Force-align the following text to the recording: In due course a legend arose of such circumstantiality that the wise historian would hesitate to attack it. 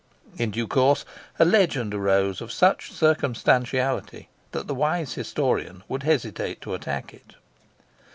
In 0.39 0.49
due 0.49 0.65
course 0.65 1.05
a 1.37 1.45
legend 1.45 1.93
arose 1.93 2.41
of 2.41 2.51
such 2.51 2.91
circumstantiality 2.91 4.29
that 4.51 4.65
the 4.65 4.73
wise 4.73 5.13
historian 5.13 5.83
would 5.87 6.01
hesitate 6.01 6.59
to 6.61 6.73
attack 6.73 7.13
it. 7.13 7.35